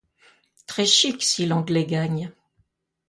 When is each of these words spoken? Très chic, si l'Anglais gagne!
Très 0.65 0.87
chic, 0.87 1.21
si 1.21 1.45
l'Anglais 1.45 1.85
gagne! 1.85 2.31